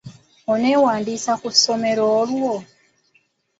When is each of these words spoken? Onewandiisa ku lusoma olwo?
Onewandiisa 0.51 1.31
ku 1.39 1.45
lusoma 1.53 1.91
olwo? 2.21 2.55